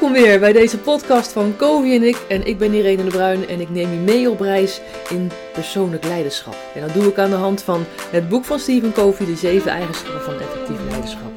Welkom 0.00 0.22
weer 0.22 0.40
bij 0.40 0.52
deze 0.52 0.78
podcast 0.78 1.32
van 1.32 1.56
Covey 1.56 1.94
en 1.94 2.02
ik. 2.02 2.16
En 2.28 2.46
ik 2.46 2.58
ben 2.58 2.74
Irene 2.74 3.04
de 3.04 3.10
Bruin 3.10 3.48
en 3.48 3.60
ik 3.60 3.70
neem 3.70 3.92
je 3.92 3.98
mee 3.98 4.30
op 4.30 4.40
reis 4.40 4.80
in 5.10 5.30
persoonlijk 5.52 6.04
leiderschap. 6.04 6.56
En 6.74 6.80
dat 6.80 6.94
doe 6.94 7.04
ik 7.04 7.18
aan 7.18 7.30
de 7.30 7.36
hand 7.36 7.62
van 7.62 7.84
het 8.10 8.28
boek 8.28 8.44
van 8.44 8.58
Stephen 8.58 8.92
Covey, 8.92 9.26
De 9.26 9.36
Zeven 9.36 9.70
Eigenschappen 9.70 10.22
van 10.22 10.40
Effectief 10.40 10.76
Leiderschap. 10.88 11.32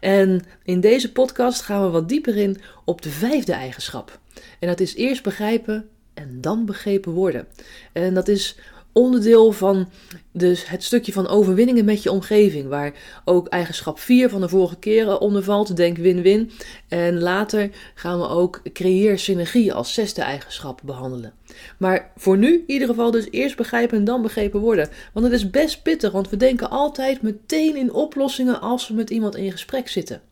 En 0.00 0.44
in 0.62 0.80
deze 0.80 1.12
podcast 1.12 1.62
gaan 1.62 1.82
we 1.82 1.90
wat 1.90 2.08
dieper 2.08 2.36
in 2.36 2.60
op 2.84 3.02
de 3.02 3.10
vijfde 3.10 3.52
eigenschap. 3.52 4.18
En 4.58 4.68
dat 4.68 4.80
is 4.80 4.94
eerst 4.94 5.22
begrijpen 5.22 5.88
en 6.14 6.40
dan 6.40 6.66
begrepen 6.66 7.12
worden. 7.12 7.46
En 7.92 8.14
dat 8.14 8.28
is 8.28 8.56
onderdeel 8.92 9.52
van 9.52 9.88
dus 10.32 10.68
het 10.68 10.84
stukje 10.84 11.12
van 11.12 11.28
overwinningen 11.28 11.84
met 11.84 12.02
je 12.02 12.12
omgeving, 12.12 12.68
waar 12.68 12.92
ook 13.24 13.48
eigenschap 13.48 13.98
4 13.98 14.28
van 14.28 14.40
de 14.40 14.48
vorige 14.48 14.76
keren 14.76 15.20
onder 15.20 15.42
valt, 15.42 15.76
denk 15.76 15.96
win-win. 15.96 16.50
En 16.88 17.20
later 17.20 17.70
gaan 17.94 18.18
we 18.18 18.28
ook 18.28 18.60
creëer 18.72 19.18
synergie 19.18 19.72
als 19.72 19.94
zesde 19.94 20.22
eigenschap 20.22 20.80
behandelen. 20.84 21.32
Maar 21.78 22.12
voor 22.16 22.38
nu 22.38 22.52
in 22.52 22.64
ieder 22.66 22.88
geval 22.88 23.10
dus 23.10 23.26
eerst 23.30 23.56
begrijpen 23.56 23.98
en 23.98 24.04
dan 24.04 24.22
begrepen 24.22 24.60
worden. 24.60 24.88
Want 25.12 25.26
het 25.26 25.34
is 25.34 25.50
best 25.50 25.82
pittig, 25.82 26.12
want 26.12 26.30
we 26.30 26.36
denken 26.36 26.70
altijd 26.70 27.22
meteen 27.22 27.76
in 27.76 27.92
oplossingen 27.92 28.60
als 28.60 28.88
we 28.88 28.94
met 28.94 29.10
iemand 29.10 29.36
in 29.36 29.52
gesprek 29.52 29.88
zitten. 29.88 30.22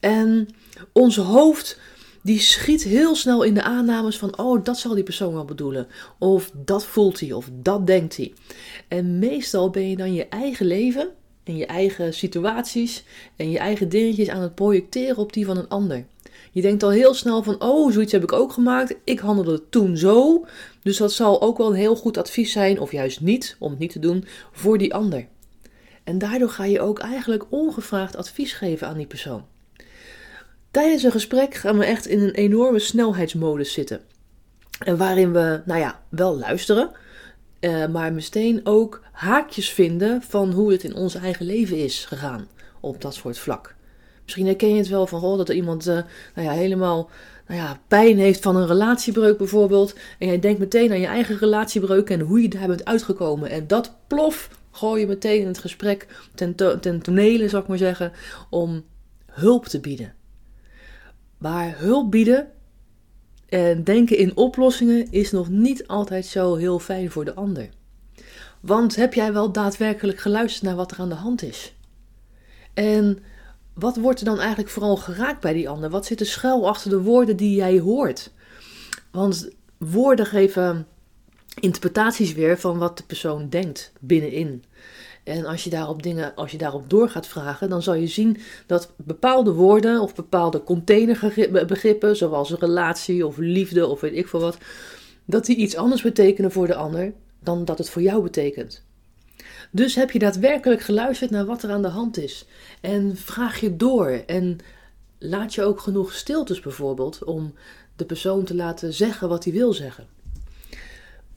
En 0.00 0.48
ons 0.92 1.16
hoofd 1.16 1.78
die 2.24 2.40
schiet 2.40 2.82
heel 2.82 3.14
snel 3.14 3.42
in 3.42 3.54
de 3.54 3.62
aannames 3.62 4.18
van, 4.18 4.38
oh, 4.38 4.64
dat 4.64 4.78
zal 4.78 4.94
die 4.94 5.04
persoon 5.04 5.32
wel 5.32 5.44
bedoelen. 5.44 5.86
Of 6.18 6.50
dat 6.54 6.84
voelt 6.84 7.20
hij, 7.20 7.32
of 7.32 7.48
dat 7.52 7.86
denkt 7.86 8.16
hij. 8.16 8.32
En 8.88 9.18
meestal 9.18 9.70
ben 9.70 9.90
je 9.90 9.96
dan 9.96 10.14
je 10.14 10.28
eigen 10.28 10.66
leven 10.66 11.08
en 11.42 11.56
je 11.56 11.66
eigen 11.66 12.14
situaties 12.14 13.04
en 13.36 13.50
je 13.50 13.58
eigen 13.58 13.88
dingetjes 13.88 14.28
aan 14.28 14.42
het 14.42 14.54
projecteren 14.54 15.16
op 15.16 15.32
die 15.32 15.46
van 15.46 15.56
een 15.56 15.68
ander. 15.68 16.04
Je 16.52 16.62
denkt 16.62 16.82
al 16.82 16.90
heel 16.90 17.14
snel 17.14 17.42
van, 17.42 17.62
oh, 17.62 17.92
zoiets 17.92 18.12
heb 18.12 18.22
ik 18.22 18.32
ook 18.32 18.52
gemaakt. 18.52 18.94
Ik 19.04 19.18
handelde 19.18 19.62
toen 19.68 19.96
zo. 19.96 20.46
Dus 20.82 20.96
dat 20.96 21.12
zal 21.12 21.42
ook 21.42 21.58
wel 21.58 21.68
een 21.68 21.74
heel 21.74 21.96
goed 21.96 22.18
advies 22.18 22.52
zijn, 22.52 22.80
of 22.80 22.92
juist 22.92 23.20
niet, 23.20 23.56
om 23.58 23.70
het 23.70 23.78
niet 23.78 23.92
te 23.92 23.98
doen, 23.98 24.24
voor 24.52 24.78
die 24.78 24.94
ander. 24.94 25.26
En 26.04 26.18
daardoor 26.18 26.50
ga 26.50 26.64
je 26.64 26.80
ook 26.80 26.98
eigenlijk 26.98 27.44
ongevraagd 27.50 28.16
advies 28.16 28.52
geven 28.52 28.86
aan 28.86 28.96
die 28.96 29.06
persoon. 29.06 29.44
Tijdens 30.74 31.02
een 31.02 31.10
gesprek 31.10 31.54
gaan 31.54 31.78
we 31.78 31.84
echt 31.84 32.06
in 32.06 32.20
een 32.20 32.34
enorme 32.34 32.78
snelheidsmodus 32.78 33.72
zitten. 33.72 34.00
En 34.78 34.96
waarin 34.96 35.32
we, 35.32 35.60
nou 35.64 35.80
ja, 35.80 36.00
wel 36.08 36.38
luisteren, 36.38 36.90
uh, 37.60 37.86
maar 37.86 38.12
meteen 38.12 38.60
ook 38.64 39.02
haakjes 39.12 39.70
vinden 39.70 40.22
van 40.22 40.52
hoe 40.52 40.72
het 40.72 40.84
in 40.84 40.94
ons 40.94 41.14
eigen 41.14 41.46
leven 41.46 41.76
is 41.76 42.04
gegaan 42.04 42.48
op 42.80 43.00
dat 43.00 43.14
soort 43.14 43.38
vlak. 43.38 43.74
Misschien 44.22 44.46
herken 44.46 44.68
je 44.68 44.76
het 44.76 44.88
wel 44.88 45.06
van 45.06 45.22
oh, 45.22 45.36
dat 45.36 45.48
er 45.48 45.54
iemand 45.54 45.86
uh, 45.86 45.94
nou 46.34 46.48
ja, 46.48 46.52
helemaal 46.52 47.10
nou 47.46 47.60
ja, 47.60 47.80
pijn 47.88 48.18
heeft 48.18 48.42
van 48.42 48.56
een 48.56 48.66
relatiebreuk 48.66 49.38
bijvoorbeeld. 49.38 49.94
En 50.18 50.26
jij 50.26 50.38
denkt 50.38 50.58
meteen 50.58 50.90
aan 50.90 51.00
je 51.00 51.06
eigen 51.06 51.38
relatiebreuk 51.38 52.10
en 52.10 52.20
hoe 52.20 52.42
je 52.42 52.48
daar 52.48 52.66
bent 52.66 52.84
uitgekomen. 52.84 53.50
En 53.50 53.66
dat 53.66 53.96
plof 54.06 54.48
gooi 54.70 55.00
je 55.00 55.06
meteen 55.06 55.40
in 55.40 55.46
het 55.46 55.58
gesprek 55.58 56.06
ten, 56.34 56.54
to 56.54 56.78
ten 56.78 57.02
tonele, 57.02 57.48
zou 57.48 57.62
ik 57.62 57.68
maar 57.68 57.78
zeggen, 57.78 58.12
om 58.50 58.84
hulp 59.26 59.66
te 59.66 59.80
bieden. 59.80 60.22
Maar 61.44 61.78
hulp 61.78 62.10
bieden 62.10 62.48
en 63.48 63.84
denken 63.84 64.16
in 64.18 64.36
oplossingen 64.36 65.12
is 65.12 65.30
nog 65.30 65.48
niet 65.48 65.86
altijd 65.86 66.26
zo 66.26 66.54
heel 66.54 66.78
fijn 66.78 67.10
voor 67.10 67.24
de 67.24 67.34
ander. 67.34 67.68
Want 68.60 68.96
heb 68.96 69.14
jij 69.14 69.32
wel 69.32 69.52
daadwerkelijk 69.52 70.18
geluisterd 70.18 70.62
naar 70.64 70.74
wat 70.76 70.90
er 70.90 70.98
aan 70.98 71.08
de 71.08 71.14
hand 71.14 71.42
is? 71.42 71.74
En 72.74 73.18
wat 73.74 73.96
wordt 73.96 74.18
er 74.18 74.24
dan 74.24 74.38
eigenlijk 74.38 74.68
vooral 74.68 74.96
geraakt 74.96 75.40
bij 75.40 75.52
die 75.52 75.68
ander? 75.68 75.90
Wat 75.90 76.06
zit 76.06 76.20
er 76.20 76.26
schuil 76.26 76.68
achter 76.68 76.90
de 76.90 77.00
woorden 77.00 77.36
die 77.36 77.56
jij 77.56 77.78
hoort? 77.78 78.30
Want 79.10 79.50
woorden 79.78 80.26
geven 80.26 80.86
interpretaties 81.60 82.32
weer 82.32 82.58
van 82.58 82.78
wat 82.78 82.96
de 82.96 83.04
persoon 83.04 83.48
denkt 83.48 83.92
binnenin. 84.00 84.64
En 85.24 85.46
als 85.46 85.64
je 85.64 85.70
daarop 85.70 86.02
dingen, 86.02 86.34
als 86.34 86.50
je 86.50 86.58
daarop 86.58 86.90
door 86.90 87.08
gaat 87.08 87.26
vragen, 87.26 87.68
dan 87.68 87.82
zal 87.82 87.94
je 87.94 88.06
zien 88.06 88.36
dat 88.66 88.92
bepaalde 88.96 89.52
woorden 89.52 90.00
of 90.00 90.14
bepaalde 90.14 90.62
containerbegrippen, 90.62 92.16
zoals 92.16 92.50
relatie 92.50 93.26
of 93.26 93.36
liefde 93.36 93.86
of 93.86 94.00
weet 94.00 94.16
ik 94.16 94.28
veel 94.28 94.40
wat, 94.40 94.58
dat 95.24 95.46
die 95.46 95.56
iets 95.56 95.76
anders 95.76 96.02
betekenen 96.02 96.52
voor 96.52 96.66
de 96.66 96.74
ander 96.74 97.12
dan 97.40 97.64
dat 97.64 97.78
het 97.78 97.90
voor 97.90 98.02
jou 98.02 98.22
betekent. 98.22 98.82
Dus 99.70 99.94
heb 99.94 100.10
je 100.10 100.18
daadwerkelijk 100.18 100.80
geluisterd 100.80 101.30
naar 101.30 101.44
wat 101.44 101.62
er 101.62 101.70
aan 101.70 101.82
de 101.82 101.88
hand 101.88 102.18
is. 102.18 102.46
En 102.80 103.16
vraag 103.16 103.60
je 103.60 103.76
door 103.76 104.08
en 104.26 104.58
laat 105.18 105.54
je 105.54 105.62
ook 105.62 105.80
genoeg 105.80 106.12
stiltes 106.12 106.60
bijvoorbeeld 106.60 107.24
om 107.24 107.54
de 107.96 108.04
persoon 108.04 108.44
te 108.44 108.54
laten 108.54 108.92
zeggen 108.92 109.28
wat 109.28 109.44
hij 109.44 109.52
wil 109.52 109.72
zeggen. 109.72 110.06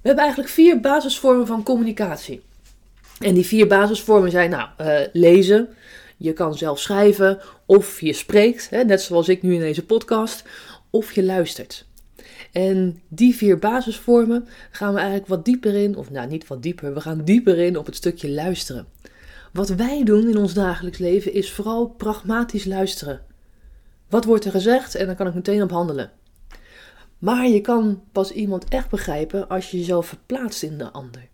We 0.02 0.14
hebben 0.14 0.24
eigenlijk 0.24 0.54
vier 0.54 0.80
basisvormen 0.80 1.48
van 1.48 1.64
communicatie. 1.64 2.42
En 3.20 3.34
die 3.34 3.46
vier 3.46 3.68
basisvormen 3.68 4.32
zijn 4.32 4.50
nou, 4.50 4.70
uh, 4.82 5.00
lezen, 5.14 5.70
je 6.18 6.34
kan 6.34 6.58
zelf 6.58 6.80
schrijven, 6.80 7.40
of 7.66 8.02
je 8.02 8.14
spreekt, 8.14 8.70
hè, 8.70 8.84
net 8.84 9.02
zoals 9.02 9.30
ik 9.30 9.42
nu 9.42 9.54
in 9.54 9.60
deze 9.60 9.86
podcast, 9.86 10.44
of 10.90 11.12
je 11.12 11.24
luistert. 11.24 11.86
En 12.52 13.02
die 13.08 13.36
vier 13.36 13.60
basisvormen 13.60 14.48
gaan 14.72 14.94
we 14.94 15.00
eigenlijk 15.00 15.28
wat 15.28 15.46
dieper 15.46 15.76
in, 15.76 15.96
of 15.96 16.10
nou 16.10 16.28
niet 16.28 16.48
wat 16.48 16.64
dieper, 16.64 16.94
we 16.94 17.02
gaan 17.02 17.24
dieper 17.24 17.58
in 17.58 17.78
op 17.78 17.86
het 17.86 17.96
stukje 17.96 18.30
luisteren. 18.30 18.88
Wat 19.54 19.70
wij 19.70 20.04
doen 20.04 20.30
in 20.30 20.38
ons 20.38 20.54
dagelijks 20.54 20.98
leven 20.98 21.34
is 21.34 21.52
vooral 21.52 21.88
pragmatisch 21.88 22.66
luisteren. 22.66 23.22
Wat 24.10 24.26
wordt 24.26 24.46
er 24.46 24.52
gezegd 24.52 24.96
en 24.96 25.06
dan 25.06 25.16
kan 25.16 25.28
ik 25.28 25.34
meteen 25.34 25.62
op 25.62 25.72
handelen. 25.72 26.12
Maar 27.18 27.48
je 27.48 27.62
kan 27.62 28.04
pas 28.12 28.32
iemand 28.32 28.68
echt 28.70 28.90
begrijpen 28.90 29.48
als 29.48 29.72
je 29.72 29.78
jezelf 29.78 30.08
verplaatst 30.08 30.64
in 30.64 30.78
de 30.78 30.92
ander. 30.92 31.28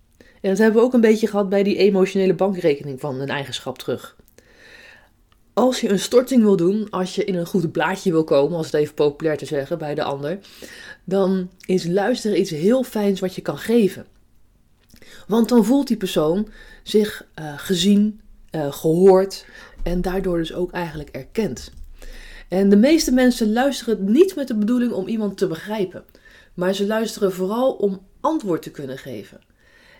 En 0.44 0.50
dat 0.50 0.58
hebben 0.58 0.82
we 0.82 0.88
ook 0.88 0.94
een 0.94 1.02
beetje 1.02 1.28
gehad 1.28 1.50
bij 1.50 1.64
die 1.64 1.78
emotionele 1.78 2.34
bankrekening 2.34 3.00
van 3.00 3.20
een 3.20 3.30
eigenschap 3.30 3.78
terug. 3.78 4.16
Als 5.54 5.82
je 5.82 5.90
een 5.90 6.00
storting 6.00 6.42
wil 6.42 6.56
doen, 6.56 6.90
als 6.90 7.16
je 7.16 7.24
in 7.24 7.36
een 7.36 7.46
goed 7.46 7.72
blaadje 7.72 8.12
wil 8.12 8.24
komen, 8.24 8.58
als 8.58 8.66
het 8.66 8.76
even 8.76 8.94
populair 8.94 9.38
te 9.38 9.46
zeggen 9.46 9.78
bij 9.78 9.96
de 9.96 10.04
ander, 10.04 10.40
dan 11.04 11.50
is 11.66 11.86
luisteren 11.86 12.40
iets 12.40 12.50
heel 12.50 12.84
fijns 12.84 13.20
wat 13.20 13.36
je 13.36 13.42
kan 13.42 13.58
geven. 13.58 14.06
Want 15.28 15.50
dan 15.50 15.66
voelt 15.66 15.88
die 15.88 15.98
persoon 15.98 16.48
zich 16.84 17.26
uh, 17.40 17.54
gezien, 17.58 18.22
uh, 18.52 18.72
gehoord 18.72 19.46
en 19.84 20.02
daardoor 20.02 20.38
dus 20.38 20.54
ook 20.54 20.72
eigenlijk 20.72 21.10
erkend. 21.10 21.72
En 22.48 22.70
de 22.70 22.78
meeste 22.78 23.12
mensen 23.12 23.54
luisteren 23.54 24.12
niet 24.12 24.36
met 24.36 24.48
de 24.48 24.56
bedoeling 24.56 24.92
om 24.92 25.08
iemand 25.08 25.38
te 25.38 25.48
begrijpen, 25.48 26.06
maar 26.54 26.74
ze 26.74 26.86
luisteren 26.86 27.34
vooral 27.34 27.72
om 27.74 28.02
antwoord 28.20 28.62
te 28.62 28.72
kunnen 28.72 28.98
geven. 28.98 29.52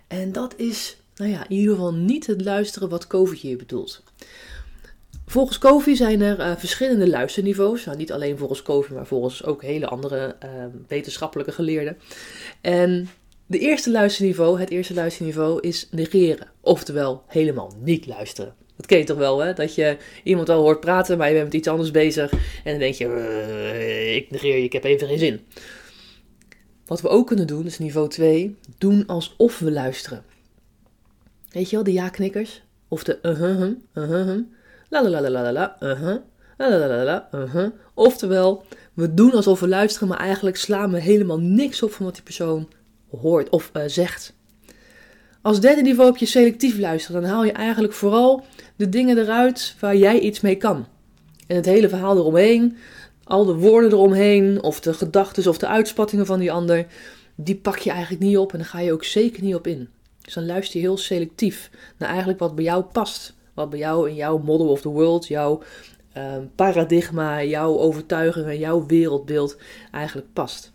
En 0.06 0.32
dat 0.32 0.54
is, 0.56 0.96
nou 1.16 1.30
ja, 1.30 1.48
in 1.48 1.56
ieder 1.56 1.74
geval 1.74 1.94
niet 1.94 2.26
het 2.26 2.44
luisteren 2.44 2.88
wat 2.88 3.06
Covey 3.06 3.36
hier 3.36 3.56
bedoelt. 3.56 4.02
Volgens 5.26 5.58
Covey 5.58 5.96
zijn 5.96 6.20
er 6.20 6.38
uh, 6.38 6.52
verschillende 6.56 7.08
luisterniveaus. 7.08 7.84
Nou, 7.84 7.96
niet 7.96 8.12
alleen 8.12 8.38
volgens 8.38 8.62
Covey, 8.62 8.96
maar 8.96 9.06
volgens 9.06 9.44
ook 9.44 9.62
hele 9.62 9.86
andere 9.86 10.36
uh, 10.44 10.50
wetenschappelijke 10.88 11.52
geleerden. 11.52 11.96
En 12.60 13.08
de 13.46 13.58
eerste 13.58 13.90
luisterniveau, 13.90 14.60
het 14.60 14.70
eerste 14.70 14.94
luisterniveau 14.94 15.60
is 15.60 15.88
negeren. 15.90 16.50
Oftewel, 16.60 17.22
helemaal 17.26 17.72
niet 17.82 18.06
luisteren. 18.06 18.54
Dat 18.76 18.86
ken 18.86 18.98
je 18.98 19.04
toch 19.04 19.16
wel, 19.18 19.38
hè? 19.38 19.52
Dat 19.52 19.74
je 19.74 19.96
iemand 20.24 20.48
al 20.48 20.60
hoort 20.60 20.80
praten, 20.80 21.18
maar 21.18 21.28
je 21.28 21.32
bent 21.32 21.44
met 21.44 21.54
iets 21.54 21.68
anders 21.68 21.90
bezig. 21.90 22.32
En 22.32 22.70
dan 22.70 22.78
denk 22.78 22.94
je, 22.94 23.04
uh, 23.06 24.14
ik 24.14 24.30
negeer 24.30 24.56
je, 24.56 24.64
ik 24.64 24.72
heb 24.72 24.84
even 24.84 25.08
geen 25.08 25.18
zin. 25.18 25.40
Wat 26.86 27.00
we 27.00 27.08
ook 27.08 27.26
kunnen 27.26 27.46
doen, 27.46 27.66
is 27.66 27.78
niveau 27.78 28.08
2, 28.08 28.56
doen 28.78 29.06
alsof 29.06 29.58
we 29.58 29.72
luisteren. 29.72 30.24
Weet 31.48 31.70
je 31.70 31.76
wel, 31.76 31.84
de 31.84 31.92
ja-knikkers? 31.92 32.62
Of 32.88 33.04
de 33.04 33.18
uh-huh, 33.22 33.70
uh-huh, 33.94 34.40
la 34.88 35.02
la 35.02 35.20
la 35.20 35.30
la 35.30 35.42
la 35.42 35.52
la, 35.52 35.76
uh-huh, 35.80 36.16
la 36.56 36.68
la 36.68 36.86
la 36.86 37.04
la 37.04 37.28
uh-huh. 37.32 37.70
Oftewel, 37.94 38.64
we 38.94 39.14
doen 39.14 39.32
alsof 39.32 39.60
we 39.60 39.68
luisteren, 39.68 40.08
maar 40.08 40.18
eigenlijk 40.18 40.56
slaan 40.56 40.92
we 40.92 41.00
helemaal 41.00 41.40
niks 41.40 41.82
op 41.82 41.92
van 41.92 42.04
wat 42.04 42.14
die 42.14 42.22
persoon 42.22 42.68
hoort 43.10 43.48
of 43.48 43.70
uh, 43.76 43.82
zegt. 43.86 44.34
Als 45.42 45.60
derde 45.60 45.82
niveau 45.82 46.10
heb 46.10 46.18
je 46.18 46.26
selectief 46.26 46.78
luisteren. 46.78 47.22
Dan 47.22 47.30
haal 47.30 47.44
je 47.44 47.52
eigenlijk 47.52 47.92
vooral 47.92 48.44
de 48.76 48.88
dingen 48.88 49.18
eruit 49.18 49.74
waar 49.80 49.96
jij 49.96 50.18
iets 50.18 50.40
mee 50.40 50.56
kan. 50.56 50.86
En 51.46 51.56
het 51.56 51.64
hele 51.64 51.88
verhaal 51.88 52.16
eromheen, 52.16 52.76
al 53.24 53.44
de 53.44 53.54
woorden 53.54 53.90
eromheen, 53.90 54.62
of 54.62 54.80
de 54.80 54.94
gedachten 54.94 55.48
of 55.48 55.58
de 55.58 55.66
uitspattingen 55.66 56.26
van 56.26 56.38
die 56.38 56.52
ander, 56.52 56.86
die 57.34 57.56
pak 57.56 57.78
je 57.78 57.90
eigenlijk 57.90 58.22
niet 58.22 58.36
op 58.36 58.52
en 58.52 58.58
daar 58.58 58.66
ga 58.66 58.80
je 58.80 58.92
ook 58.92 59.04
zeker 59.04 59.42
niet 59.42 59.54
op 59.54 59.66
in. 59.66 59.88
Dus 60.20 60.34
dan 60.34 60.46
luister 60.46 60.80
je 60.80 60.86
heel 60.86 60.96
selectief 60.96 61.70
naar 61.96 62.08
eigenlijk 62.08 62.38
wat 62.38 62.54
bij 62.54 62.64
jou 62.64 62.84
past. 62.84 63.34
Wat 63.54 63.70
bij 63.70 63.78
jou 63.78 64.08
in 64.08 64.14
jouw 64.14 64.38
model 64.38 64.68
of 64.68 64.80
the 64.80 64.88
world, 64.88 65.26
jouw 65.26 65.62
uh, 66.16 66.36
paradigma, 66.54 67.42
jouw 67.42 67.78
overtuiging 67.78 68.46
en 68.46 68.58
jouw 68.58 68.86
wereldbeeld 68.86 69.56
eigenlijk 69.90 70.32
past. 70.32 70.72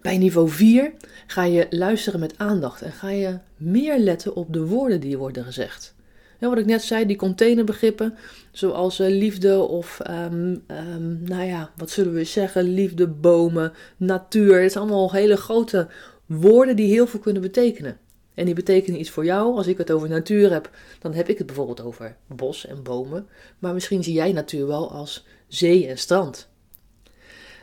Bij 0.00 0.18
niveau 0.18 0.48
4 0.48 0.92
ga 1.26 1.44
je 1.44 1.66
luisteren 1.70 2.20
met 2.20 2.38
aandacht 2.38 2.82
en 2.82 2.92
ga 2.92 3.10
je 3.10 3.38
meer 3.56 3.98
letten 3.98 4.34
op 4.34 4.52
de 4.52 4.66
woorden 4.66 5.00
die 5.00 5.18
worden 5.18 5.44
gezegd. 5.44 5.95
Wat 6.38 6.58
ik 6.58 6.66
net 6.66 6.82
zei, 6.82 7.06
die 7.06 7.16
containerbegrippen, 7.16 8.14
zoals 8.52 9.00
uh, 9.00 9.08
liefde 9.08 9.58
of, 9.58 10.00
um, 10.10 10.64
um, 10.94 11.22
nou 11.24 11.44
ja, 11.44 11.70
wat 11.76 11.90
zullen 11.90 12.12
we 12.12 12.24
zeggen, 12.24 12.62
liefde, 12.62 13.08
bomen, 13.08 13.72
natuur. 13.96 14.62
Het 14.62 14.72
zijn 14.72 14.84
allemaal 14.84 15.12
hele 15.12 15.36
grote 15.36 15.88
woorden 16.26 16.76
die 16.76 16.92
heel 16.92 17.06
veel 17.06 17.20
kunnen 17.20 17.42
betekenen. 17.42 17.98
En 18.34 18.44
die 18.44 18.54
betekenen 18.54 19.00
iets 19.00 19.10
voor 19.10 19.24
jou. 19.24 19.56
Als 19.56 19.66
ik 19.66 19.78
het 19.78 19.90
over 19.90 20.08
natuur 20.08 20.52
heb, 20.52 20.70
dan 21.00 21.14
heb 21.14 21.28
ik 21.28 21.38
het 21.38 21.46
bijvoorbeeld 21.46 21.82
over 21.82 22.16
bos 22.26 22.66
en 22.66 22.82
bomen. 22.82 23.26
Maar 23.58 23.74
misschien 23.74 24.04
zie 24.04 24.14
jij 24.14 24.32
natuur 24.32 24.66
wel 24.66 24.90
als 24.90 25.26
zee 25.48 25.86
en 25.86 25.98
strand. 25.98 26.48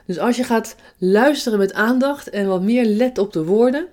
Dus 0.05 0.19
als 0.19 0.37
je 0.37 0.43
gaat 0.43 0.75
luisteren 0.97 1.59
met 1.59 1.73
aandacht 1.73 2.29
en 2.29 2.47
wat 2.47 2.61
meer 2.61 2.85
let 2.85 3.17
op 3.17 3.33
de 3.33 3.43
woorden, 3.43 3.87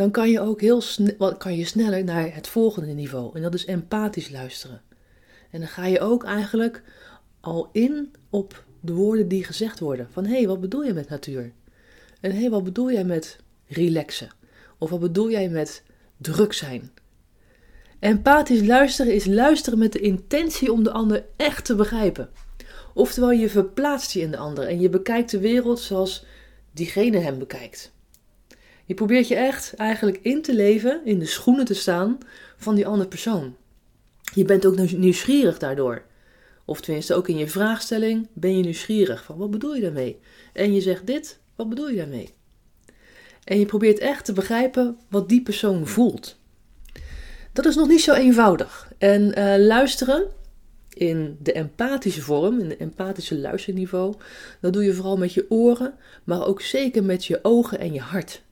dan 0.00 0.10
kan 0.10 0.30
je 0.30 0.40
ook 0.40 0.60
heel 0.60 0.80
snel, 0.80 1.36
kan 1.36 1.56
je 1.56 1.64
sneller 1.64 2.04
naar 2.04 2.34
het 2.34 2.48
volgende 2.48 2.92
niveau. 2.92 3.36
En 3.36 3.42
dat 3.42 3.54
is 3.54 3.64
empathisch 3.64 4.30
luisteren. 4.30 4.82
En 5.50 5.58
dan 5.58 5.68
ga 5.68 5.86
je 5.86 6.00
ook 6.00 6.24
eigenlijk 6.24 6.82
al 7.40 7.68
in 7.72 8.12
op 8.30 8.64
de 8.80 8.92
woorden 8.92 9.28
die 9.28 9.44
gezegd 9.44 9.78
worden. 9.78 10.08
Van 10.10 10.24
hé, 10.24 10.36
hey, 10.36 10.46
wat 10.46 10.60
bedoel 10.60 10.82
je 10.82 10.92
met 10.92 11.08
natuur? 11.08 11.52
En 12.20 12.32
hé, 12.32 12.40
hey, 12.40 12.50
wat 12.50 12.64
bedoel 12.64 12.92
jij 12.92 13.04
met 13.04 13.38
relaxen? 13.66 14.28
Of 14.78 14.90
wat 14.90 15.00
bedoel 15.00 15.30
jij 15.30 15.48
met 15.48 15.82
druk 16.16 16.52
zijn? 16.52 16.90
Empathisch 17.98 18.66
luisteren 18.66 19.14
is 19.14 19.24
luisteren 19.26 19.78
met 19.78 19.92
de 19.92 20.00
intentie 20.00 20.72
om 20.72 20.82
de 20.82 20.90
ander 20.90 21.24
echt 21.36 21.64
te 21.64 21.74
begrijpen. 21.74 22.30
Oftewel, 22.94 23.30
je 23.30 23.48
verplaatst 23.48 24.12
je 24.12 24.20
in 24.20 24.30
de 24.30 24.36
ander 24.36 24.66
en 24.66 24.80
je 24.80 24.88
bekijkt 24.88 25.30
de 25.30 25.40
wereld 25.40 25.80
zoals 25.80 26.24
diegene 26.72 27.18
hem 27.18 27.38
bekijkt. 27.38 27.92
Je 28.86 28.94
probeert 28.94 29.28
je 29.28 29.34
echt 29.34 29.74
eigenlijk 29.74 30.18
in 30.22 30.42
te 30.42 30.54
leven, 30.54 31.00
in 31.04 31.18
de 31.18 31.26
schoenen 31.26 31.64
te 31.64 31.74
staan 31.74 32.18
van 32.56 32.74
die 32.74 32.86
andere 32.86 33.08
persoon. 33.08 33.56
Je 34.34 34.44
bent 34.44 34.66
ook 34.66 34.92
nieuwsgierig 34.92 35.58
daardoor. 35.58 36.02
Of 36.64 36.80
tenminste, 36.80 37.14
ook 37.14 37.28
in 37.28 37.36
je 37.36 37.48
vraagstelling 37.48 38.28
ben 38.32 38.56
je 38.56 38.62
nieuwsgierig 38.62 39.24
van 39.24 39.36
wat 39.36 39.50
bedoel 39.50 39.74
je 39.74 39.80
daarmee? 39.80 40.20
En 40.52 40.74
je 40.74 40.80
zegt 40.80 41.06
dit, 41.06 41.38
wat 41.56 41.68
bedoel 41.68 41.88
je 41.88 41.96
daarmee? 41.96 42.34
En 43.44 43.58
je 43.58 43.66
probeert 43.66 43.98
echt 43.98 44.24
te 44.24 44.32
begrijpen 44.32 44.98
wat 45.08 45.28
die 45.28 45.42
persoon 45.42 45.86
voelt. 45.86 46.38
Dat 47.52 47.66
is 47.66 47.74
nog 47.74 47.88
niet 47.88 48.00
zo 48.00 48.12
eenvoudig. 48.12 48.92
En 48.98 49.38
uh, 49.38 49.54
luisteren 49.66 50.26
in 50.88 51.36
de 51.40 51.52
empathische 51.52 52.22
vorm, 52.22 52.58
in 52.58 52.68
de 52.68 52.76
empathische 52.76 53.38
luisterniveau, 53.38 54.14
dat 54.60 54.72
doe 54.72 54.84
je 54.84 54.94
vooral 54.94 55.16
met 55.16 55.32
je 55.32 55.46
oren, 55.48 55.94
maar 56.24 56.46
ook 56.46 56.60
zeker 56.60 57.04
met 57.04 57.24
je 57.24 57.38
ogen 57.42 57.78
en 57.78 57.92
je 57.92 58.00
hart. 58.00 58.42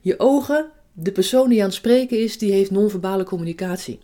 Je 0.00 0.18
ogen, 0.18 0.70
de 0.92 1.12
persoon 1.12 1.48
die 1.48 1.58
aan 1.58 1.66
het 1.66 1.74
spreken 1.74 2.22
is, 2.22 2.38
die 2.38 2.52
heeft 2.52 2.70
non-verbale 2.70 3.24
communicatie. 3.24 3.98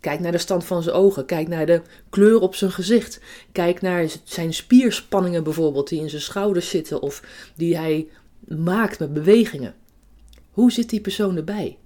Kijk 0.00 0.20
naar 0.20 0.32
de 0.32 0.38
stand 0.38 0.64
van 0.64 0.82
zijn 0.82 0.94
ogen, 0.94 1.24
kijk 1.24 1.48
naar 1.48 1.66
de 1.66 1.82
kleur 2.10 2.40
op 2.40 2.54
zijn 2.54 2.70
gezicht, 2.70 3.20
kijk 3.52 3.80
naar 3.80 4.08
zijn 4.24 4.54
spierspanningen 4.54 5.44
bijvoorbeeld 5.44 5.88
die 5.88 6.00
in 6.00 6.10
zijn 6.10 6.22
schouders 6.22 6.68
zitten 6.68 7.02
of 7.02 7.22
die 7.56 7.76
hij 7.76 8.08
maakt 8.40 8.98
met 8.98 9.12
bewegingen. 9.12 9.74
Hoe 10.50 10.72
zit 10.72 10.90
die 10.90 11.00
persoon 11.00 11.36
erbij? 11.36 11.78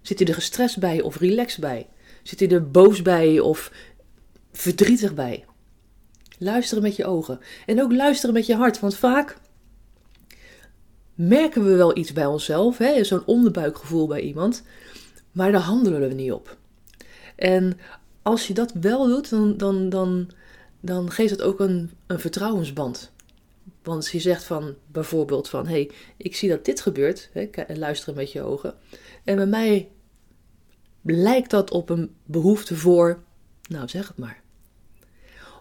Zit 0.00 0.18
hij 0.18 0.28
er 0.28 0.34
gestrest 0.34 0.78
bij 0.78 1.00
of 1.00 1.18
relaxed 1.18 1.60
bij? 1.60 1.86
Zit 2.22 2.40
hij 2.40 2.48
er 2.48 2.70
boos 2.70 3.02
bij 3.02 3.40
of 3.40 3.72
verdrietig 4.52 5.14
bij? 5.14 5.44
Luisteren 6.38 6.82
met 6.82 6.96
je 6.96 7.04
ogen. 7.04 7.40
En 7.66 7.82
ook 7.82 7.92
luisteren 7.92 8.34
met 8.34 8.46
je 8.46 8.54
hart. 8.54 8.80
Want 8.80 8.96
vaak 8.96 9.36
merken 11.28 11.64
we 11.64 11.76
wel 11.76 11.96
iets 11.96 12.12
bij 12.12 12.26
onszelf. 12.26 12.78
Zo'n 13.00 13.24
onderbuikgevoel 13.24 14.06
bij 14.06 14.20
iemand. 14.20 14.62
Maar 15.32 15.52
daar 15.52 15.60
handelen 15.60 16.08
we 16.08 16.14
niet 16.14 16.32
op. 16.32 16.56
En 17.36 17.78
als 18.22 18.46
je 18.46 18.54
dat 18.54 18.72
wel 18.72 19.06
doet, 19.06 19.30
dan, 19.30 19.56
dan, 19.56 19.88
dan, 19.88 20.30
dan 20.80 21.10
geeft 21.10 21.30
het 21.30 21.42
ook 21.42 21.60
een, 21.60 21.90
een 22.06 22.20
vertrouwensband. 22.20 23.12
Want 23.82 24.08
je 24.08 24.20
zegt 24.20 24.44
van 24.44 24.74
bijvoorbeeld 24.86 25.48
van, 25.48 25.66
hé, 25.66 25.72
hey, 25.72 25.90
ik 26.16 26.36
zie 26.36 26.48
dat 26.48 26.64
dit 26.64 26.80
gebeurt, 26.80 27.30
hè, 27.32 27.48
luisteren 27.74 28.14
met 28.14 28.32
je 28.32 28.42
ogen. 28.42 28.74
En 29.24 29.36
bij 29.36 29.46
mij 29.46 29.88
lijkt 31.02 31.50
dat 31.50 31.70
op 31.70 31.88
een 31.90 32.14
behoefte 32.24 32.76
voor, 32.76 33.22
nou 33.68 33.88
zeg 33.88 34.08
het 34.08 34.18
maar. 34.18 34.41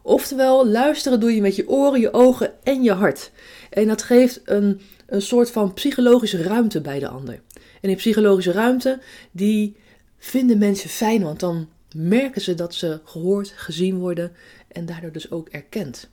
Oftewel, 0.02 0.68
luisteren 0.68 1.20
doe 1.20 1.36
je 1.36 1.42
met 1.42 1.56
je 1.56 1.70
oren, 1.70 2.00
je 2.00 2.14
ogen 2.14 2.64
en 2.64 2.84
je 2.84 2.92
hart. 2.92 3.32
En 3.70 3.88
dat 3.88 4.04
geeft 4.04 4.42
een, 4.46 4.82
een 5.06 5.22
soort 5.22 5.52
van 5.52 5.74
psychologische 5.74 6.44
ruimte 6.44 6.82
bij 6.82 7.00
de 7.00 7.08
ander. 7.08 7.42
En 7.54 7.88
die 7.88 7.96
psychologische 7.96 8.52
ruimte, 8.52 9.02
die 9.32 9.76
vinden 10.18 10.58
mensen 10.58 10.90
fijn, 10.90 11.24
want 11.24 11.40
dan 11.40 11.70
merken 11.96 12.42
ze 12.42 12.54
dat 12.54 12.74
ze 12.76 13.00
gehoord, 13.04 13.54
gezien 13.56 13.98
worden 13.98 14.32
en 14.68 14.86
daardoor 14.86 15.12
dus 15.12 15.32
ook 15.32 15.50
erkend. 15.50 16.10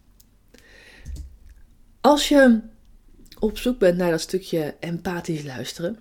Als 2.01 2.29
je 2.29 2.61
op 3.39 3.59
zoek 3.59 3.79
bent 3.79 3.97
naar 3.97 4.11
dat 4.11 4.21
stukje 4.21 4.75
empathisch 4.81 5.45
luisteren, 5.45 5.99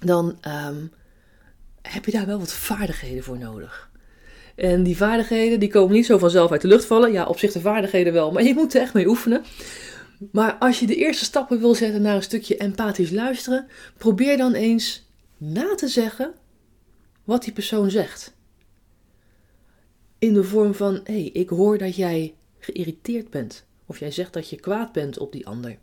dan 0.00 0.38
ehm, 0.40 0.86
heb 1.82 2.04
je 2.04 2.12
daar 2.12 2.26
wel 2.26 2.38
wat 2.38 2.52
vaardigheden 2.52 3.24
voor 3.24 3.38
nodig. 3.38 3.90
En 4.60 4.82
die 4.82 4.96
vaardigheden 4.96 5.60
die 5.60 5.70
komen 5.70 5.94
niet 5.94 6.06
zo 6.06 6.18
vanzelf 6.18 6.50
uit 6.50 6.60
de 6.60 6.68
lucht 6.68 6.84
vallen. 6.84 7.12
Ja, 7.12 7.26
op 7.26 7.38
zich 7.38 7.52
de 7.52 7.60
vaardigheden 7.60 8.12
wel, 8.12 8.32
maar 8.32 8.42
je 8.42 8.54
moet 8.54 8.74
er 8.74 8.80
echt 8.80 8.94
mee 8.94 9.08
oefenen. 9.08 9.44
Maar 10.32 10.54
als 10.54 10.80
je 10.80 10.86
de 10.86 10.96
eerste 10.96 11.24
stappen 11.24 11.60
wil 11.60 11.74
zetten 11.74 12.02
naar 12.02 12.14
een 12.14 12.22
stukje 12.22 12.56
empathisch 12.56 13.10
luisteren, 13.10 13.66
probeer 13.98 14.36
dan 14.36 14.52
eens 14.52 15.08
na 15.36 15.74
te 15.74 15.88
zeggen 15.88 16.34
wat 17.24 17.44
die 17.44 17.52
persoon 17.52 17.90
zegt. 17.90 18.34
In 20.18 20.34
de 20.34 20.44
vorm 20.44 20.74
van: 20.74 20.94
hé, 20.94 21.12
hey, 21.12 21.30
ik 21.32 21.48
hoor 21.48 21.78
dat 21.78 21.96
jij 21.96 22.34
geïrriteerd 22.58 23.30
bent. 23.30 23.66
Of 23.86 23.98
jij 23.98 24.10
zegt 24.10 24.32
dat 24.32 24.50
je 24.50 24.60
kwaad 24.60 24.92
bent 24.92 25.18
op 25.18 25.32
die 25.32 25.46
ander. 25.46 25.78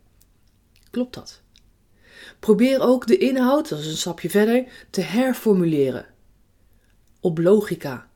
Klopt 0.91 1.13
dat? 1.13 1.41
Probeer 2.39 2.80
ook 2.81 3.07
de 3.07 3.18
inhoud, 3.18 3.69
dat 3.69 3.80
is 3.80 3.88
een 3.88 3.97
stapje 3.97 4.30
verder, 4.30 4.88
te 4.89 5.01
herformuleren. 5.01 6.06
Op 7.19 7.38
logica. 7.38 8.07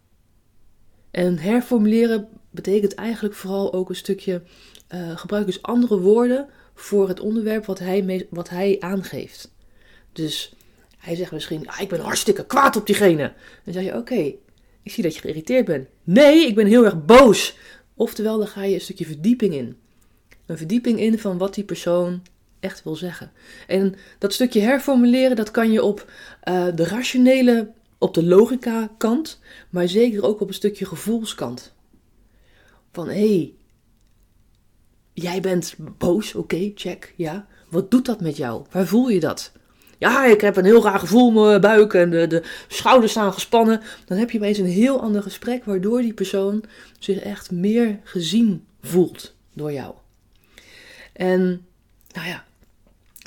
En 1.12 1.38
herformuleren 1.38 2.28
betekent 2.50 2.96
eigenlijk 2.96 3.36
vooral 3.36 3.74
ook 3.74 3.90
een 3.90 3.96
stukje 3.96 4.42
uh, 4.94 5.18
gebruik 5.18 5.46
dus 5.46 5.62
andere 5.62 6.00
woorden 6.00 6.48
voor 6.74 7.08
het 7.08 7.20
onderwerp 7.20 7.66
wat 7.66 7.80
hij, 7.80 8.28
wat 8.30 8.50
hij 8.50 8.78
aangeeft. 8.80 9.52
Dus 10.14 10.54
hij 10.98 11.16
zegt 11.16 11.32
misschien, 11.32 11.68
ah, 11.68 11.82
ik 11.82 11.90
ben 11.90 12.00
hartstikke 12.00 12.46
kwaad 12.46 12.76
op 12.76 12.86
diegene. 12.86 13.34
Dan 13.64 13.74
zeg 13.74 13.84
je, 13.84 13.96
oké, 13.96 14.34
ik 14.84 14.92
zie 14.92 15.04
dat 15.04 15.16
je 15.16 15.22
geïrriteerd 15.22 15.66
bent. 15.66 15.88
Nee, 16.04 16.48
ik 16.48 16.56
ben 16.56 16.68
heel 16.68 16.86
erg 16.86 17.06
boos. 17.06 17.58
Oftewel, 17.94 18.38
dan 18.38 18.48
ga 18.48 18.64
je 18.64 18.74
een 18.74 18.82
stukje 18.82 19.06
verdieping 19.06 19.54
in. 19.54 19.78
Een 20.46 20.58
verdieping 20.58 21.00
in 21.00 21.20
van 21.20 21.38
wat 21.38 21.54
die 21.54 21.64
persoon 21.64 22.22
echt 22.60 22.84
wil 22.84 22.96
zeggen. 22.96 23.32
En 23.68 23.96
dat 24.18 24.34
stukje 24.34 24.62
herformuleren, 24.62 25.36
dat 25.36 25.52
kan 25.52 25.72
je 25.72 25.84
op 25.84 26.12
uh, 26.50 26.68
de 26.76 26.84
rationele, 26.84 27.72
op 28.02 28.14
de 28.14 28.24
logica 28.24 28.90
kant, 28.98 29.40
maar 29.70 29.88
zeker 29.88 30.24
ook 30.24 30.42
op 30.42 30.48
een 30.48 30.54
stukje 30.54 30.86
gevoelskant. 30.86 31.74
Van 32.92 33.08
hé, 33.08 33.14
hey, 33.14 33.54
jij 35.14 35.42
bent 35.42 35.76
boos, 35.98 36.36
oké, 36.36 36.72
check, 36.76 37.14
ja. 37.18 37.48
Wat 37.70 37.92
doet 37.92 38.06
dat 38.06 38.22
met 38.22 38.38
jou? 38.38 38.66
Waar 38.72 38.88
voel 38.88 39.10
je 39.10 39.20
dat? 39.20 39.52
Ja, 39.98 40.26
ik 40.26 40.42
heb 40.42 40.56
een 40.56 40.66
heel 40.66 40.84
raar 40.84 41.00
gevoel 41.00 41.28
in 41.28 41.34
mijn 41.34 41.62
buik 41.62 41.94
en 41.94 42.10
de, 42.10 42.28
de 42.28 42.44
schouders 42.68 43.12
staan 43.12 43.34
gespannen. 43.34 43.82
Dan 44.06 44.18
heb 44.18 44.32
je 44.32 44.38
opeens 44.38 44.58
een 44.58 44.66
heel 44.66 45.02
ander 45.02 45.22
gesprek, 45.22 45.66
waardoor 45.66 46.02
die 46.02 46.14
persoon 46.14 46.64
zich 47.00 47.20
echt 47.20 47.52
meer 47.52 48.00
gezien 48.04 48.66
voelt 48.82 49.36
door 49.54 49.72
jou. 49.72 49.94
En 51.14 51.66
nou 52.14 52.28
ja, 52.28 52.46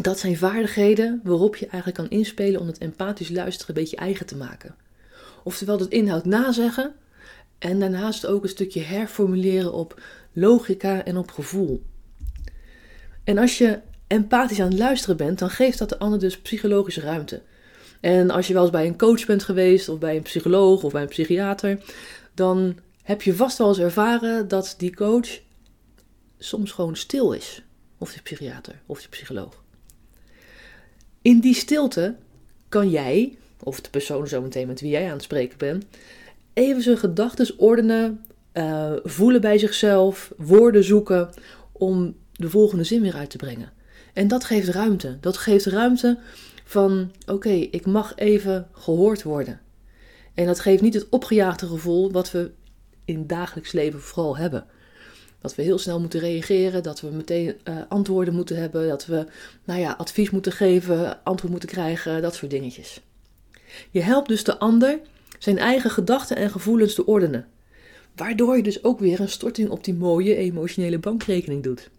dat 0.02 0.18
zijn 0.18 0.36
vaardigheden 0.36 1.20
waarop 1.24 1.56
je 1.56 1.66
eigenlijk 1.66 1.96
kan 1.96 2.18
inspelen 2.18 2.60
om 2.60 2.66
het 2.66 2.78
empathisch 2.78 3.30
luisteren 3.30 3.74
een 3.74 3.82
beetje 3.82 3.96
eigen 3.96 4.26
te 4.26 4.36
maken. 4.36 4.74
Oftewel 5.44 5.78
het 5.78 5.90
inhoud 5.90 6.24
nazeggen 6.24 6.94
en 7.58 7.80
daarnaast 7.80 8.26
ook 8.26 8.42
een 8.42 8.48
stukje 8.48 8.80
herformuleren 8.80 9.72
op 9.72 10.00
logica 10.32 11.04
en 11.04 11.16
op 11.16 11.30
gevoel. 11.30 11.82
En 13.24 13.38
als 13.38 13.58
je 13.58 13.80
empathisch 14.06 14.60
aan 14.60 14.68
het 14.68 14.78
luisteren 14.78 15.16
bent, 15.16 15.38
dan 15.38 15.50
geeft 15.50 15.78
dat 15.78 15.88
de 15.88 15.98
ander 15.98 16.18
dus 16.18 16.38
psychologische 16.38 17.00
ruimte. 17.00 17.42
En 18.00 18.30
als 18.30 18.46
je 18.46 18.52
wel 18.52 18.62
eens 18.62 18.70
bij 18.70 18.86
een 18.86 18.98
coach 18.98 19.26
bent 19.26 19.42
geweest, 19.42 19.88
of 19.88 19.98
bij 19.98 20.16
een 20.16 20.22
psycholoog 20.22 20.82
of 20.82 20.92
bij 20.92 21.02
een 21.02 21.08
psychiater, 21.08 21.80
dan 22.34 22.78
heb 23.02 23.22
je 23.22 23.34
vast 23.34 23.58
wel 23.58 23.68
eens 23.68 23.78
ervaren 23.78 24.48
dat 24.48 24.74
die 24.78 24.94
coach 24.94 25.40
soms 26.38 26.72
gewoon 26.72 26.96
stil 26.96 27.32
is. 27.32 27.62
Of 27.98 28.12
die 28.12 28.22
psychiater 28.22 28.80
of 28.86 28.98
die 28.98 29.08
psycholoog. 29.08 29.63
In 31.24 31.40
die 31.40 31.54
stilte 31.54 32.14
kan 32.68 32.90
jij, 32.90 33.36
of 33.62 33.80
de 33.80 33.90
persoon 33.90 34.26
zometeen 34.26 34.66
met 34.66 34.80
wie 34.80 34.90
jij 34.90 35.06
aan 35.06 35.12
het 35.12 35.22
spreken 35.22 35.58
bent, 35.58 35.84
even 36.52 36.82
zijn 36.82 36.98
gedachten 36.98 37.58
ordenen, 37.58 38.24
uh, 38.52 38.92
voelen 39.04 39.40
bij 39.40 39.58
zichzelf, 39.58 40.32
woorden 40.36 40.84
zoeken 40.84 41.30
om 41.72 42.16
de 42.32 42.50
volgende 42.50 42.84
zin 42.84 43.00
weer 43.00 43.14
uit 43.14 43.30
te 43.30 43.36
brengen. 43.36 43.72
En 44.12 44.28
dat 44.28 44.44
geeft 44.44 44.68
ruimte. 44.68 45.16
Dat 45.20 45.36
geeft 45.36 45.66
ruimte 45.66 46.18
van: 46.64 47.12
oké, 47.26 47.50
ik 47.50 47.86
mag 47.86 48.12
even 48.16 48.68
gehoord 48.72 49.22
worden. 49.22 49.60
En 50.34 50.46
dat 50.46 50.60
geeft 50.60 50.82
niet 50.82 50.94
het 50.94 51.08
opgejaagde 51.08 51.66
gevoel 51.66 52.12
wat 52.12 52.30
we 52.30 52.50
in 53.04 53.18
het 53.18 53.28
dagelijks 53.28 53.72
leven 53.72 54.00
vooral 54.00 54.36
hebben. 54.36 54.66
Dat 55.44 55.54
we 55.54 55.62
heel 55.62 55.78
snel 55.78 56.00
moeten 56.00 56.20
reageren, 56.20 56.82
dat 56.82 57.00
we 57.00 57.08
meteen 57.08 57.54
uh, 57.64 57.76
antwoorden 57.88 58.34
moeten 58.34 58.56
hebben, 58.56 58.88
dat 58.88 59.06
we 59.06 59.26
nou 59.64 59.80
ja, 59.80 59.92
advies 59.98 60.30
moeten 60.30 60.52
geven, 60.52 61.24
antwoord 61.24 61.50
moeten 61.50 61.68
krijgen, 61.68 62.22
dat 62.22 62.34
soort 62.34 62.50
dingetjes. 62.50 63.00
Je 63.90 64.00
helpt 64.00 64.28
dus 64.28 64.44
de 64.44 64.58
ander 64.58 64.98
zijn 65.38 65.58
eigen 65.58 65.90
gedachten 65.90 66.36
en 66.36 66.50
gevoelens 66.50 66.94
te 66.94 67.06
ordenen. 67.06 67.46
Waardoor 68.14 68.56
je 68.56 68.62
dus 68.62 68.84
ook 68.84 68.98
weer 68.98 69.20
een 69.20 69.28
storting 69.28 69.68
op 69.68 69.84
die 69.84 69.94
mooie 69.94 70.36
emotionele 70.36 70.98
bankrekening 70.98 71.62
doet. 71.62 71.90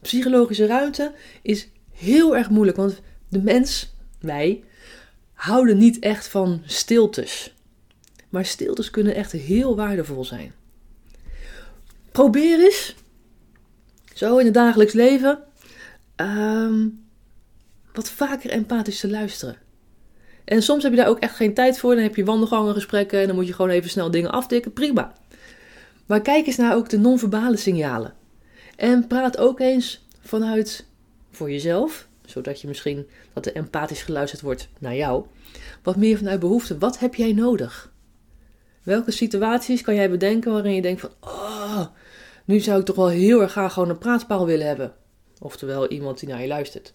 Psychologische 0.00 0.66
ruimte 0.66 1.12
is 1.42 1.68
heel 1.92 2.36
erg 2.36 2.50
moeilijk, 2.50 2.76
want 2.76 3.00
de 3.28 3.42
mens, 3.42 3.94
wij, 4.20 4.64
houden 5.32 5.78
niet 5.78 5.98
echt 5.98 6.28
van 6.28 6.62
stiltes. 6.64 7.54
Maar 8.28 8.44
stiltes 8.44 8.90
kunnen 8.90 9.14
echt 9.14 9.32
heel 9.32 9.76
waardevol 9.76 10.24
zijn. 10.24 10.52
Probeer 12.14 12.60
eens, 12.60 12.94
zo 14.14 14.38
in 14.38 14.44
het 14.44 14.54
dagelijks 14.54 14.92
leven, 14.92 15.38
um, 16.16 17.04
wat 17.92 18.10
vaker 18.10 18.50
empathisch 18.50 19.00
te 19.00 19.10
luisteren. 19.10 19.56
En 20.44 20.62
soms 20.62 20.82
heb 20.82 20.92
je 20.92 20.98
daar 20.98 21.08
ook 21.08 21.18
echt 21.18 21.36
geen 21.36 21.54
tijd 21.54 21.78
voor. 21.78 21.94
Dan 21.94 22.02
heb 22.02 22.16
je 22.16 22.24
wandelgangengesprekken 22.24 23.20
en 23.20 23.26
dan 23.26 23.36
moet 23.36 23.46
je 23.46 23.52
gewoon 23.52 23.70
even 23.70 23.90
snel 23.90 24.10
dingen 24.10 24.30
aftikken. 24.30 24.72
Prima. 24.72 25.12
Maar 26.06 26.20
kijk 26.20 26.46
eens 26.46 26.56
naar 26.56 26.74
ook 26.74 26.88
de 26.88 26.98
non-verbale 26.98 27.56
signalen. 27.56 28.14
En 28.76 29.06
praat 29.06 29.38
ook 29.38 29.60
eens 29.60 30.06
vanuit 30.20 30.86
voor 31.30 31.50
jezelf, 31.50 32.08
zodat 32.24 32.60
je 32.60 32.68
misschien 32.68 33.06
dat 33.32 33.46
er 33.46 33.54
empathisch 33.54 34.02
geluisterd 34.02 34.42
wordt 34.42 34.68
naar 34.78 34.96
jou. 34.96 35.24
Wat 35.82 35.96
meer 35.96 36.16
vanuit 36.16 36.40
behoefte. 36.40 36.78
Wat 36.78 36.98
heb 36.98 37.14
jij 37.14 37.32
nodig? 37.32 37.92
Welke 38.82 39.10
situaties 39.10 39.82
kan 39.82 39.94
jij 39.94 40.10
bedenken 40.10 40.52
waarin 40.52 40.74
je 40.74 40.82
denkt 40.82 41.00
van, 41.00 41.10
oh, 41.20 41.86
nu 42.44 42.60
zou 42.60 42.80
ik 42.80 42.84
toch 42.84 42.96
wel 42.96 43.08
heel 43.08 43.40
erg 43.40 43.50
graag 43.50 43.72
gewoon 43.72 43.88
een 43.88 43.98
praatpaal 43.98 44.46
willen 44.46 44.66
hebben. 44.66 44.92
Oftewel 45.40 45.88
iemand 45.88 46.18
die 46.18 46.28
naar 46.28 46.40
je 46.40 46.46
luistert. 46.46 46.92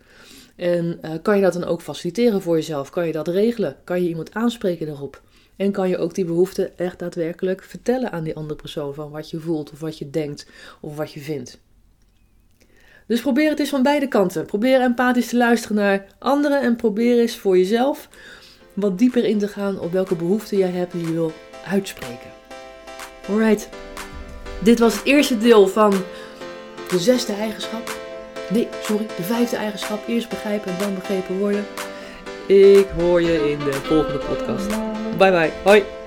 En 0.56 1.00
uh, 1.02 1.12
kan 1.22 1.36
je 1.36 1.42
dat 1.42 1.54
dan 1.54 1.64
ook 1.64 1.82
faciliteren 1.82 2.42
voor 2.42 2.56
jezelf? 2.56 2.90
Kan 2.90 3.08
je 3.08 3.12
dat 3.12 3.28
regelen? 3.28 3.76
Kan 3.84 4.04
je 4.04 4.10
iemand 4.10 4.34
aanspreken 4.34 4.86
daarop? 4.86 5.22
En 5.56 5.72
kan 5.72 5.90
je 5.90 5.98
ook 5.98 6.14
die 6.14 6.26
behoefte 6.26 6.72
echt 6.76 7.00
daadwerkelijk 7.00 7.64
vertellen 7.64 8.12
aan 8.12 8.24
die 8.24 8.36
andere 8.36 8.56
persoon 8.56 8.94
van 8.94 9.12
wat 9.12 9.30
je 9.30 9.40
voelt 9.40 9.72
of 9.72 9.80
wat 9.80 9.98
je 9.98 10.10
denkt 10.10 10.48
of 10.80 10.96
wat 10.96 11.12
je 11.12 11.20
vindt. 11.20 11.60
Dus 13.08 13.22
probeer 13.22 13.50
het 13.50 13.60
eens 13.60 13.70
van 13.70 13.84
beide 13.84 14.08
kanten. 14.08 14.46
Probeer 14.46 14.82
empathisch 14.82 15.30
te 15.30 15.38
luisteren 15.38 15.78
naar 15.78 16.06
anderen 16.20 16.62
en 16.62 16.76
probeer 16.76 17.20
eens 17.20 17.36
voor 17.36 17.58
jezelf 17.58 18.10
wat 18.74 18.98
dieper 18.98 19.26
in 19.26 19.40
te 19.40 19.48
gaan 19.48 19.80
op 19.80 19.92
welke 19.92 20.16
behoeften 20.16 20.58
jij 20.58 20.70
hebt 20.70 20.92
die 20.92 21.06
je 21.06 21.14
wil 21.14 21.32
uitspreken. 21.66 22.30
Alright, 23.28 23.70
dit 24.60 24.80
was 24.80 24.94
het 24.94 25.06
eerste 25.06 25.38
deel 25.38 25.68
van 25.68 25.94
de 26.90 27.00
zesde 27.00 27.34
eigenschap. 27.34 27.98
Nee, 28.50 28.68
sorry, 28.84 29.06
de 29.18 29.24
vijfde 29.24 29.56
eigenschap. 29.56 30.08
Eerst 30.08 30.30
begrijpen 30.30 30.72
en 30.72 30.78
dan 30.80 30.96
begrepen 30.96 31.38
worden. 31.38 31.66
Ik 32.46 32.88
hoor 33.00 33.22
je 33.22 33.52
in 33.52 33.60
de 33.60 33.74
volgende 33.74 34.18
podcast. 34.18 34.68
Bye 35.18 35.32
bye. 35.32 35.52
Hoi. 35.64 35.99